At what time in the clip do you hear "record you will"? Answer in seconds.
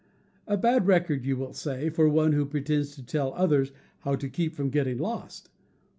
0.87-1.53